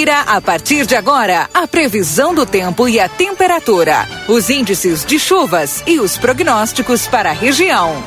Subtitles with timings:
[0.00, 5.18] Confira a partir de agora a previsão do tempo e a temperatura, os índices de
[5.18, 8.02] chuvas e os prognósticos para a região.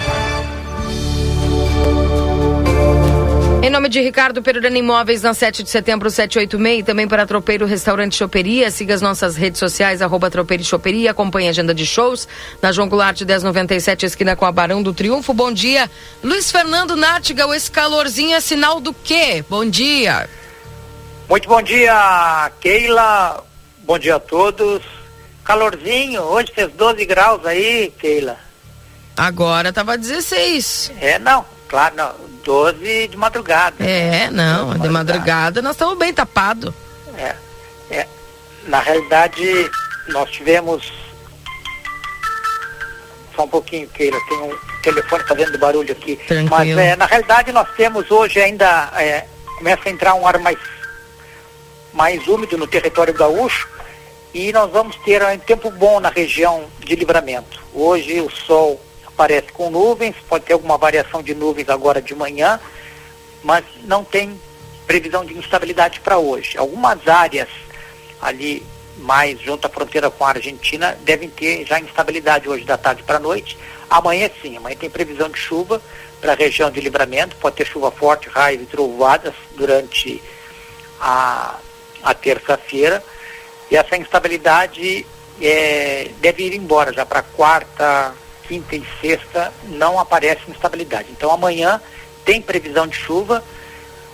[3.62, 7.68] Em nome de Ricardo Perurana Imóveis, na 7 de setembro, 786, e também para Tropeiro
[7.68, 8.71] Restaurante Choperia.
[8.71, 11.12] Siga as nossas redes sociais, arroba Tropeiro Choperia.
[11.12, 12.28] Acompanhe a agenda de shows
[12.60, 15.32] na João Goulart 1097, esquina com a Barão do Triunfo.
[15.32, 15.88] Bom dia.
[16.23, 19.46] Luiz Fernando Nartigal, esse calorzinho é sinal do quê?
[19.48, 20.28] Bom dia.
[21.34, 23.43] Muito bom dia, Keila.
[23.79, 24.83] Bom dia a todos.
[25.43, 28.37] Calorzinho, hoje fez 12 graus aí, Keila.
[29.18, 30.91] Agora tava 16.
[31.01, 32.14] É, não, claro, não.
[32.45, 33.83] 12 de madrugada.
[33.83, 36.72] É, não, de, de madrugada nós estamos bem tapados.
[37.17, 37.36] É,
[37.89, 38.08] é.
[38.67, 39.72] Na realidade,
[40.09, 40.94] nós tivemos.
[43.36, 46.16] Só um pouquinho, Keila, tem um telefone fazendo barulho aqui.
[46.27, 46.52] Tranquilo.
[46.52, 48.91] Mas é, na realidade nós temos hoje ainda.
[48.97, 49.25] É,
[49.58, 50.59] começa a entrar um ar mais,
[51.94, 53.67] mais úmido no território gaúcho
[54.33, 57.61] e nós vamos ter um tempo bom na região de livramento.
[57.73, 62.59] Hoje o sol aparece com nuvens, pode ter alguma variação de nuvens agora de manhã,
[63.44, 64.39] mas não tem
[64.88, 66.58] previsão de instabilidade para hoje.
[66.58, 67.47] Algumas áreas
[68.21, 68.66] ali
[68.97, 73.17] mais junto à fronteira com a Argentina devem ter já instabilidade hoje da tarde para
[73.17, 73.58] a noite.
[73.89, 75.81] Amanhã sim, amanhã tem previsão de chuva
[76.19, 80.23] para a região de livramento, pode ter chuva forte, raios e trovoadas durante
[80.99, 81.59] a,
[82.03, 83.03] a terça-feira.
[83.71, 85.05] E essa instabilidade
[85.41, 88.13] é, deve ir embora já para quarta,
[88.47, 91.09] quinta e sexta não aparece instabilidade.
[91.11, 91.81] Então amanhã
[92.25, 93.43] tem previsão de chuva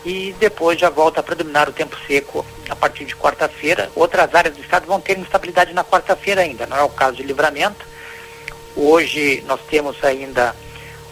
[0.06, 3.92] e depois já volta a predominar o tempo seco a partir de quarta-feira.
[3.96, 7.24] Outras áreas do estado vão ter instabilidade na quarta-feira ainda, não é o caso de
[7.24, 7.86] livramento.
[8.76, 10.56] Hoje nós temos ainda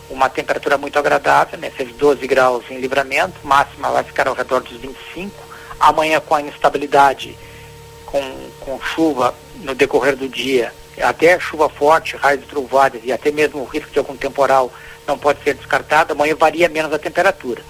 [0.09, 1.70] uma temperatura muito agradável, né?
[1.70, 5.47] fez 12 graus em livramento, máxima vai ficar ao redor dos 25.
[5.80, 7.38] Amanhã com a instabilidade,
[8.06, 13.61] com, com chuva no decorrer do dia, até chuva forte, raios trovoadas e até mesmo
[13.61, 14.71] o risco de algum temporal
[15.05, 17.61] não pode ser descartado, amanhã varia menos a temperatura.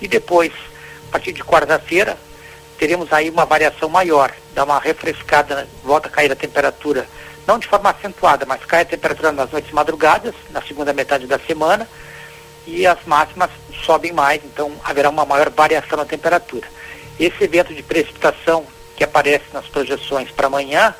[0.00, 0.52] E depois,
[1.08, 2.16] a partir de quarta-feira,
[2.78, 7.06] teremos aí uma variação maior, dá uma refrescada, volta a cair a temperatura,
[7.46, 11.38] não de forma acentuada, mas cai a temperatura nas noites madrugadas, na segunda metade da
[11.38, 11.86] semana,
[12.66, 13.50] e as máximas
[13.84, 16.66] sobem mais, então haverá uma maior variação na temperatura.
[17.20, 18.66] Esse evento de precipitação
[18.96, 20.94] que aparece nas projeções para amanhã,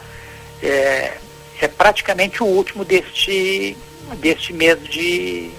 [0.63, 1.17] é,
[1.61, 3.77] é praticamente o último deste,
[4.19, 5.51] deste mês de,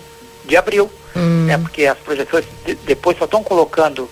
[0.45, 0.91] de abril.
[1.16, 1.45] Hum.
[1.45, 1.57] Né?
[1.57, 4.09] Porque as projeções de, depois só estão colocando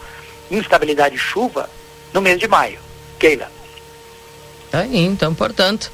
[0.50, 1.70] instabilidade de chuva
[2.14, 2.80] no mês de maio.
[3.20, 3.52] Keila.
[4.72, 5.92] Tá aí, então, portanto,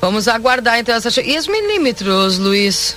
[0.00, 2.96] vamos aguardar então essa E os milímetros, Luiz?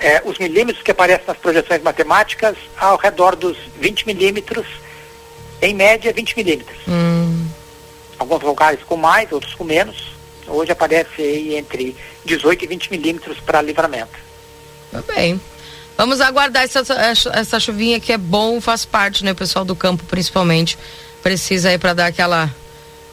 [0.00, 4.66] É, os milímetros que aparecem nas projeções matemáticas ao redor dos 20 milímetros,
[5.60, 6.78] em média 20 milímetros.
[6.86, 7.18] Hum
[8.18, 10.08] alguns lugares com mais, outros com menos.
[10.46, 14.18] Hoje aparece aí entre 18 e 20 milímetros para livramento.
[14.90, 15.40] Tá bem.
[15.96, 16.80] Vamos aguardar essa,
[17.32, 19.32] essa chuvinha que é bom, faz parte, né?
[19.32, 20.78] O pessoal do campo, principalmente,
[21.22, 22.54] precisa aí para dar aquela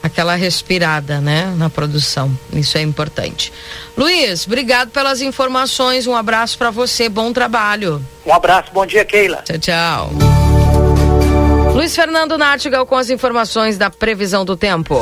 [0.05, 2.31] aquela respirada, né, na produção.
[2.53, 3.51] Isso é importante.
[3.97, 6.05] Luiz, obrigado pelas informações.
[6.05, 7.09] Um abraço para você.
[7.09, 8.05] Bom trabalho.
[8.25, 8.71] Um abraço.
[8.71, 9.43] Bom dia, Keila.
[9.43, 10.11] Tchau, tchau.
[11.73, 14.95] Luiz Fernando Nartigal com as informações da previsão do tempo.